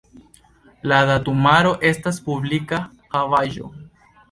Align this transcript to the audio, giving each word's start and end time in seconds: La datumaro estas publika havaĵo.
La 0.91 1.01
datumaro 1.09 1.75
estas 1.91 2.19
publika 2.31 2.83
havaĵo. 3.15 3.73